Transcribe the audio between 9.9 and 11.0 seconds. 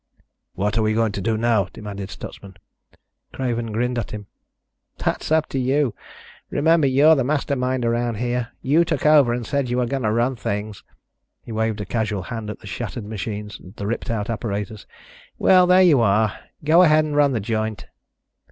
to run things."